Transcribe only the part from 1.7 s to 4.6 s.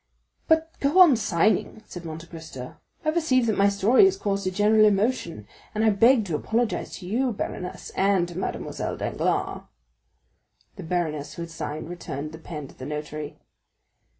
said Monte Cristo; "I perceive that my story has caused a